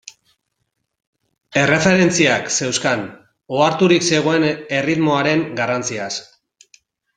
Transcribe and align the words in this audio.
Erreferentziak 1.63 2.49
zeuzkan, 2.55 3.05
oharturik 3.59 4.09
zegoen 4.15 4.49
erritmoaren 4.81 5.47
garrantziaz. 5.63 6.11